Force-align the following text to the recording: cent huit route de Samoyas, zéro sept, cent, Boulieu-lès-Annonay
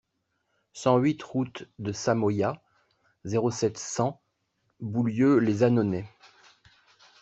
cent 0.73 0.97
huit 0.97 1.21
route 1.21 1.69
de 1.77 1.91
Samoyas, 1.91 2.59
zéro 3.23 3.51
sept, 3.51 3.77
cent, 3.77 4.19
Boulieu-lès-Annonay 4.79 6.07